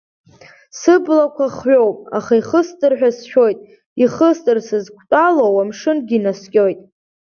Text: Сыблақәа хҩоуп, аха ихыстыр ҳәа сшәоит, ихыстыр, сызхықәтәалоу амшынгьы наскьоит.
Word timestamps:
Сыблақәа 0.79 1.45
хҩоуп, 1.55 1.97
аха 2.17 2.33
ихыстыр 2.39 2.93
ҳәа 2.99 3.09
сшәоит, 3.17 3.59
ихыстыр, 4.03 4.57
сызхықәтәалоу 4.67 5.55
амшынгьы 5.61 6.17
наскьоит. 6.23 6.79